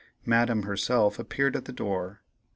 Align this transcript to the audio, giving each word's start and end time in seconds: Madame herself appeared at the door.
Madame 0.25 0.63
herself 0.63 1.19
appeared 1.19 1.55
at 1.55 1.65
the 1.65 1.71
door. 1.71 2.23